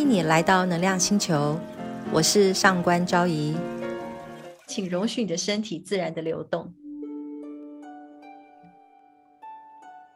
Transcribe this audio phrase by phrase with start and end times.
[0.00, 1.60] 迎你来到能量星球，
[2.10, 3.54] 我是上官昭仪，
[4.66, 6.72] 请容许你的身体自然的流动。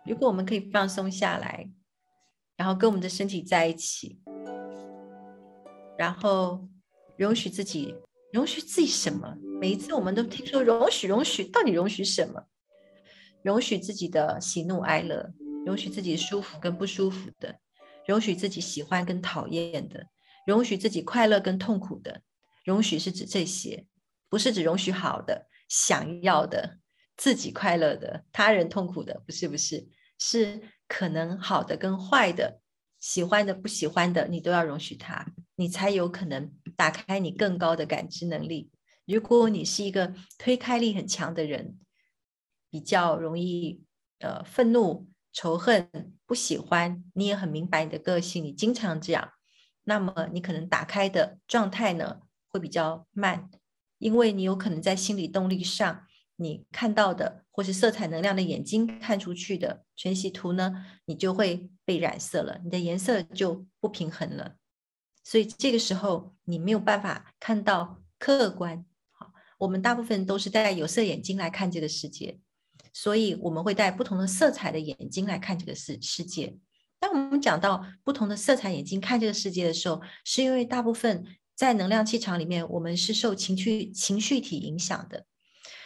[0.07, 1.69] 如果我们可以放松下来，
[2.57, 4.19] 然后跟我们的身体在一起，
[5.99, 6.67] 然后
[7.19, 7.95] 容许自己，
[8.33, 9.37] 容许自己什么？
[9.61, 12.43] 每一次我们都听说容许，容许，到底容许什么？
[13.43, 15.31] 容许自己的喜怒哀乐，
[15.67, 17.59] 容许自己舒服跟不舒服的，
[18.07, 20.07] 容许自己喜欢跟讨厌的，
[20.47, 22.23] 容许自己快乐跟痛苦的。
[22.65, 23.87] 容许是指这些，
[24.29, 26.79] 不是指容许好的、想要的、
[27.17, 29.87] 自己快乐的、他人痛苦的，不是，不是，
[30.19, 32.61] 是可能好的跟坏的、
[33.01, 38.71] 喜欢的不喜欢的，你都要容许它，你才有可能打开你更高的感知能力。
[39.07, 41.79] 如果你是一个推开力很强的人，
[42.71, 43.85] 比较容易，
[44.21, 45.91] 呃，愤怒、仇恨、
[46.25, 49.33] 不喜欢，你也很明白你的个性，你经常这样，
[49.83, 53.51] 那么你可能打开的状态呢会比较慢，
[53.99, 64.55] 因为你有可能在心理动力上，你看到的或是色彩能量的眼睛看出去的全息图呢，你就会被染色了，你的颜色就不平衡了，
[65.25, 68.87] 所以这个时候你没有办法看到客观。
[69.11, 72.39] 好，我们大部分都是戴有色眼镜来看这个世界。
[72.95, 76.57] 所以我们会带不同的色彩的眼睛来看这个世世界。
[77.01, 85.27] 当我们讲到不同的色彩眼睛看这个世界的时候，是因为大部分在能量气场里面，我们是受情绪情绪体影响的。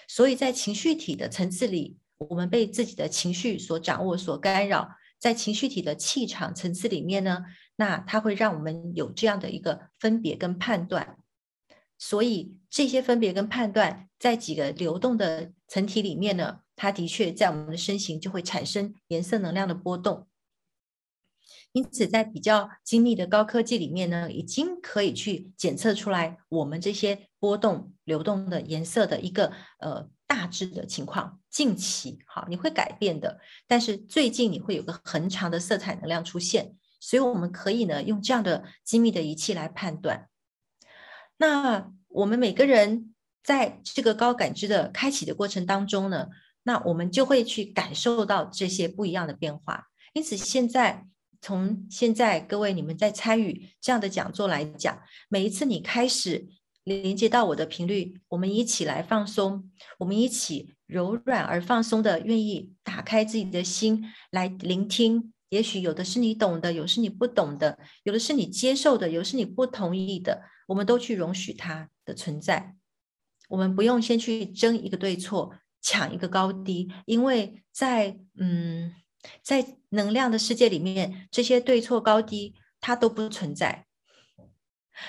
[0.07, 4.91] 所以在情绪体的层次里，我们被自己的情绪所掌握、所干扰。
[5.19, 7.41] 在情绪体的气场层次里面呢，
[7.77, 11.17] 那它会让我们有这样的一个分别跟判断。
[11.99, 16.61] 所以这些分别跟判断，在几个流动的层体里面呢。
[16.79, 20.29] 它的确在我们的身形就会产生颜色能量的波动，
[21.73, 31.41] 因此在比较精密的高科技里面呢，已经可以去检测出来我们这些波动流动的颜色的一个呃大致的情况。
[31.51, 40.29] 近期好，你会改变的，但是最近你会有个很长的色彩能量出现，所以我们可以呢用这样的精密的仪器来判断。
[41.37, 46.29] 那我们每个人在这个高感知的开启的过程当中呢？
[46.69, 49.87] 那我们就会去感受到这些不一样的变化。
[50.13, 51.07] 因此，现在
[51.41, 56.47] 从现在各位你们在参与这样的讲座来讲，每一次你开始
[56.85, 65.33] 连接到我的频率，我们一起来放松，我们一起柔软而放松的，愿意打开自己的心来聆听。
[65.49, 72.75] 也许有的是你懂的，有是你不懂的，有的是你接受的，有是你不同意的，我们都去容许它的存在。
[73.49, 75.55] 我们不用先去争一个对错。
[75.81, 78.95] 抢一个高低，因为在嗯，
[79.43, 83.87] 在能量的世界里面，这些对错高低它都不存在，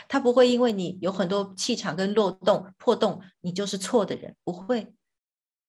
[0.08, 4.94] 它不会因为你有很多气场跟漏洞破洞，你就是错的人，不会，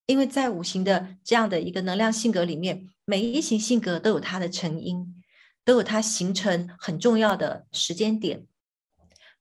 [0.06, 5.22] 因为在五行的这样的一个能量性格里面，每一型性格都有它的成因，
[5.64, 8.46] 都有它形成很重要的时间点。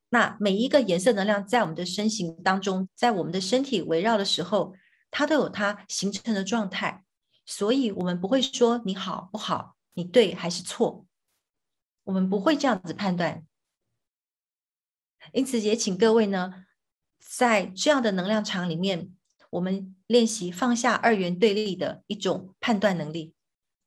[0.10, 4.74] 那每一个颜色能量在我们的身形当中，在我们的身体围绕的时候。
[5.12, 7.04] 它都有它形成的状态，
[7.46, 11.06] 所以我们不会说你好不好，你对还是错，
[12.04, 13.46] 我们不会这样子判断。
[15.34, 16.66] 因此，也请各位呢，
[17.20, 19.12] 在这样的能量场里面，
[19.50, 23.36] 我们练习放下二元对立的一种判断能力。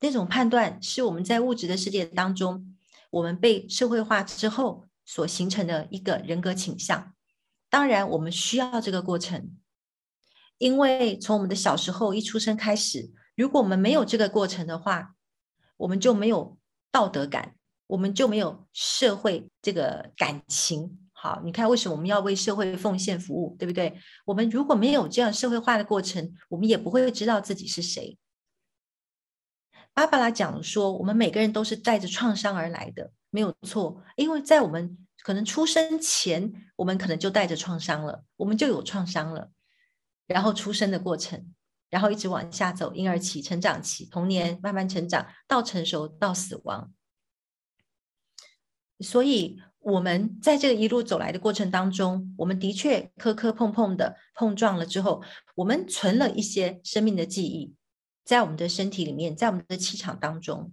[0.00, 2.77] 那种判断是我们在物质的世界当中，
[3.11, 7.15] 我们被社会化之后所形成的一个人格倾向。
[7.71, 9.56] 当然，我们需要这个过程。
[10.62, 15.17] 因为从我们的小时候一出生开始，如果我们没有这个过程的话，
[15.77, 16.56] 我们就没有
[16.93, 17.56] 道德感，
[17.89, 21.00] 我们就没有社会这个感情。
[21.11, 23.93] 好，你看为什么我们要为社会奉献服务，对不对？
[24.25, 28.17] 我们如果没有这样社会化的过程，我们也不会知道自己是谁。
[29.93, 34.00] 芭芭拉讲说，我们每个人都是带着创伤而来的，没有错。
[34.15, 39.50] 因为在我们可能出生前，我们可能就带着创伤了，我们就有创伤了。
[40.26, 41.52] 然后出生的过程，
[41.90, 46.92] 然后一直往下走，婴儿期、成长期、童年，慢慢成长到成熟到死亡。
[49.00, 55.22] 所以，我们在这个一路走来的过程当中，我们的确磕磕碰碰的碰撞了之后，
[55.56, 57.74] 我们存了一些生命的记忆
[58.24, 60.72] 在我们的身体里面，在我们的气场当中。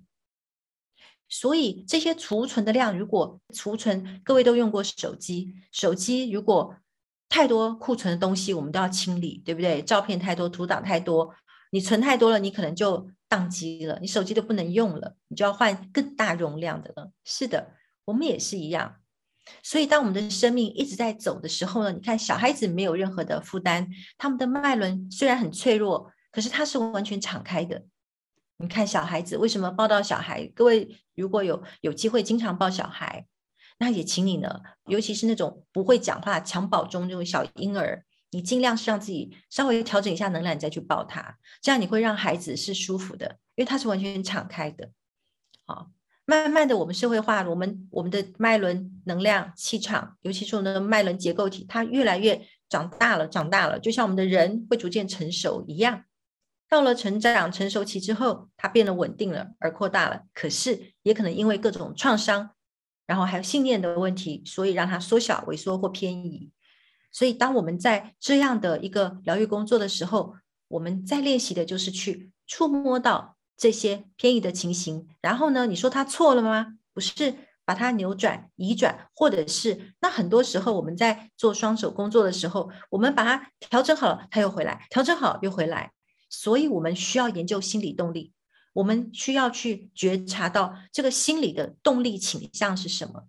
[1.27, 6.75] 所以，这些储存的量，如果储存，各位都用过手机，手机如果。
[7.29, 9.81] 太多库存的东西，我们都要清理，对不对？
[9.83, 11.33] 照片太多，图档太多，
[11.71, 17.11] 你存太多了，你可能就宕机了，你手机都不能用了，你就要换更大容量的了。
[17.23, 18.95] 是的，我们也是一样，
[19.61, 23.87] 所以，当我们的生命一直在走的时候呢，你看小孩子没有任何的负担，
[24.17, 27.83] 他们的脉轮虽然很脆弱，可是它是完全敞开的。
[28.57, 30.45] 你看小孩子为什么抱到小孩？
[30.55, 33.25] 各位如果有有机会经常抱小孩，
[33.79, 44.91] 那也请你呢，尤其是那种不会讲话、襁褓中这种小婴儿，你尽量是让自己稍微调整一下能量，你再去抱他，这样你会让孩子是舒服的，因为他是完全敞开的。
[45.65, 45.89] 好，
[46.25, 56.03] 慢慢的我们社会化了，我们我们的脉轮能量、气场，尤其是我们的脉轮结构体，它越来越长大了，长大了，就像我们的人会逐渐成熟一样。
[56.67, 60.23] 到了成长成熟期之后，它变得稳定了，而扩大了。
[60.33, 62.51] 可是也可能因为各种创伤，
[63.09, 66.51] 然后还有信念的问题，所以让它缩小、萎缩或偏移。
[67.11, 70.35] 所以，当我们在这样的一个疗愈工作的时候，
[70.67, 75.07] 我们在练习的就是去触摸到这些偏移的情形。
[75.21, 76.77] 然后呢，你说它错了吗？
[76.94, 77.33] 不是，
[77.65, 85.91] 把它扭转、移转，或者是那很多时候我们在做双手工作的时候，我们把它调整好了，它又回来；调整好又回来。
[86.29, 88.33] 所以，我们需要研究心理动力，
[88.79, 93.25] 我们需要去觉察到这个心理的动力倾向是什么。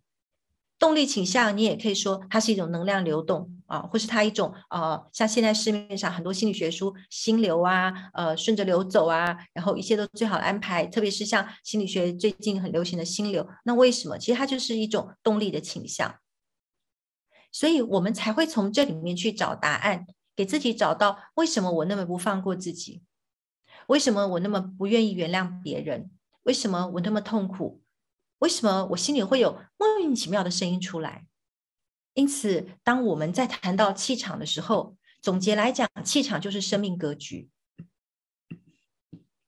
[0.79, 10.87] 动力倾向，你也可以说它是一种能量流动啊，或是它一种呃，像现在市面上很多心理学书，心流啊，呃，顺着流走啊，然后一切都最好的安排。
[10.87, 14.17] 特别是像心理学最近很流行的心流，那为什么？
[14.17, 16.15] 其实它就是一种动力的倾向。
[17.51, 20.07] 所以我们才会从这里面去找答案。
[20.37, 23.03] 给自己找到为什么我那么不放过自己？
[23.91, 26.13] 为什么我那么不愿意原谅别人？
[26.45, 27.83] 为什么我那么痛苦？
[28.39, 31.27] 为什么我心里会有莫名其妙的声音出来？
[32.15, 37.51] 因此，当我们在谈到气场的时候，总结来讲，气场就是生命格局。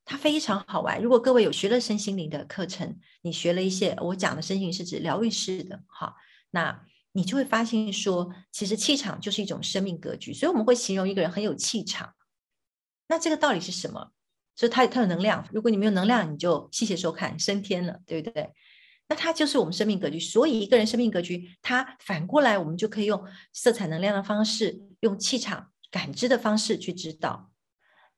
[0.05, 1.01] 它非常好玩。
[1.01, 6.17] 如果各位有学了身心灵的课程，你学了一些我讲的身心是指疗愈式的，哈，
[6.51, 6.85] 那。
[7.15, 12.15] 你就会发现说，其实气场就是一种生命格局，所以我们会形容一个人很有气场。
[13.07, 14.13] 那这个道理是什么？
[14.57, 15.47] 所以他他有能量。
[15.53, 18.51] 如果你没有能量，你就谢谢收看升天了，对不对？
[19.09, 20.19] 那它就是我们生命格局。
[20.19, 23.23] 所以一个人生命格局，它反过来，我们就可以用
[23.53, 27.51] 色彩能量的方式，用气场感知的方式去知道。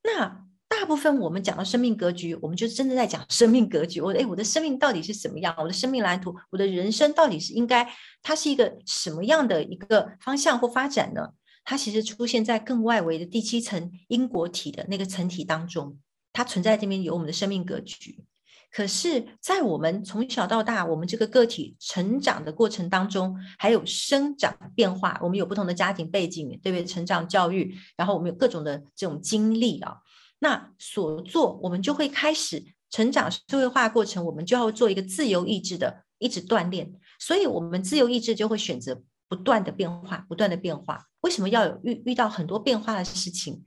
[0.02, 0.44] 那。
[0.66, 4.00] 大部分我们讲到生命格局，我们就真的在讲 生命格局。
[4.00, 5.54] 我哎，我的生命到底是什么样？
[5.56, 7.88] 我的生命蓝图，我的人生到底是应该
[8.22, 11.28] 它是一个什么样的一个方向或发展呢？
[11.64, 15.96] 它其实出现在更外围的第七层因果体的那个层体当中，
[16.34, 18.22] 它存在这边有我们的生命格局。
[18.70, 26.84] 可是，在我们从小到大，我们这个个体成长的过程当中，还有生长变化，我们有不同的家庭背景，对不对？
[26.84, 29.98] 成长教育，然后我们有各种的这种经历啊。
[30.40, 36.92] 那所做，我们就会开始成长社会化过程，我们就要做一个自由意志的一直锻炼。
[37.20, 41.06] 所以，我们自由意志就会选择不断的变化，不断的变化。
[41.20, 43.62] 为什么要有遇遇到很多变化的事情？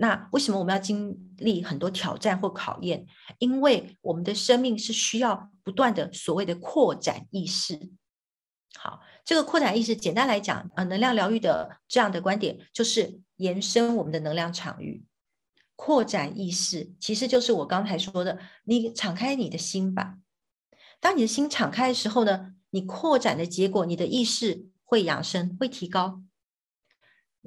[0.00, 3.04] 那为什么我们要经历很多挑战或考验？
[3.38, 7.90] 因为我们的生命是需要不断的所谓的扩展意识。
[8.76, 15.04] 好，这个扩展意识，简单来讲，呃，能量疗愈的这样的观点就是延伸我们的能量场域。
[15.74, 20.14] 扩展意识其实就是我刚才说的，你敞开你的心吧。
[21.00, 26.22] 当你的心敞开的时候呢，你扩展的结果，你的意识会养生，会提高。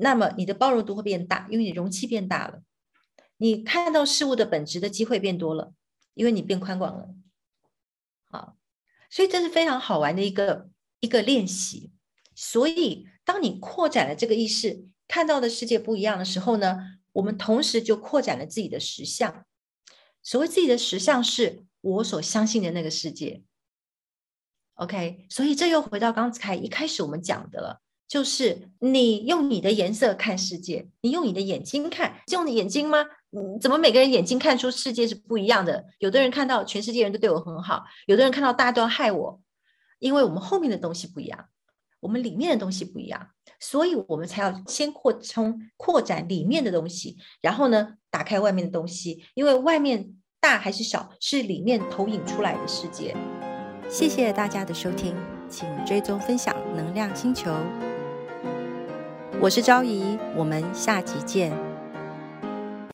[0.02, 2.62] 那么你的包容度会变大，因为你容器变大了。
[3.38, 5.74] 你看到事物的本质的机会变多了，
[6.14, 7.10] 因为你变宽广了。
[8.30, 8.58] 好，
[9.10, 11.92] 所以这是非常好玩的一个一个练习。
[12.36, 17.00] 所以当你扩展了这个意识，看到的世界不一样的时候呢？
[17.14, 19.46] 我们同时就扩展了自己的实相。
[20.24, 23.44] 所谓自己的实相，是我所相信的那个世界。
[24.76, 27.82] OK，所以这又回到刚才一开始我们讲的了，
[28.12, 33.06] 就是你用你的颜色看世界，你用你的眼睛看，用你眼睛吗？
[33.62, 35.86] 怎么每个人眼睛看出世界是不一样的？
[36.00, 39.40] 有的人看到全世界人都对我很好，有的人看到大家都要害我，
[40.00, 41.46] 因为我们后面的东西不一样，
[42.02, 43.30] 我们里面的东西不一样。
[43.62, 49.24] 所以我们才要先扩充、扩展里面的东西，然后呢，打开外面的东西。
[49.36, 53.16] 因为外面大还是小，是里面投影出来的世界。
[53.88, 55.16] 谢谢大家的收听，
[55.48, 57.56] 请追踪分享能量星球。
[59.42, 61.71] 我是昭仪，我们下集见。